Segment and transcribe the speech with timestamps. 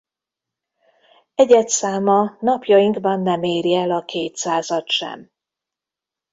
[1.35, 5.29] Egyedszáma napjainkban nem éri el a kétszázat sem.